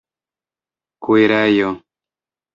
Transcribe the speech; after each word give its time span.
kuirejo 1.01 1.69